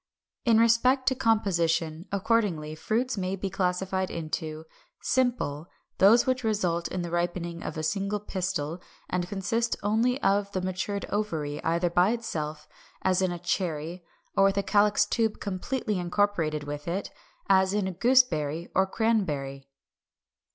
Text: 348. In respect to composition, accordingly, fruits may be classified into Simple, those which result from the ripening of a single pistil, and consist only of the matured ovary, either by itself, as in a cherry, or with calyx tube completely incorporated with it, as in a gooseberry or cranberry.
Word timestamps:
348. 0.45 0.55
In 0.55 0.59
respect 0.59 1.07
to 1.09 1.13
composition, 1.13 2.07
accordingly, 2.11 2.73
fruits 2.73 3.19
may 3.19 3.35
be 3.35 3.51
classified 3.51 4.09
into 4.09 4.65
Simple, 5.03 5.67
those 5.99 6.25
which 6.25 6.43
result 6.43 6.87
from 6.91 7.03
the 7.03 7.11
ripening 7.11 7.61
of 7.61 7.77
a 7.77 7.83
single 7.83 8.19
pistil, 8.19 8.81
and 9.11 9.27
consist 9.29 9.75
only 9.83 10.19
of 10.23 10.51
the 10.53 10.61
matured 10.63 11.05
ovary, 11.09 11.63
either 11.63 11.91
by 11.91 12.09
itself, 12.09 12.67
as 13.03 13.21
in 13.21 13.31
a 13.31 13.37
cherry, 13.37 14.03
or 14.35 14.45
with 14.45 14.65
calyx 14.65 15.05
tube 15.05 15.39
completely 15.39 15.99
incorporated 15.99 16.63
with 16.63 16.87
it, 16.87 17.11
as 17.47 17.71
in 17.71 17.85
a 17.87 17.91
gooseberry 17.91 18.69
or 18.73 18.87
cranberry. 18.87 19.67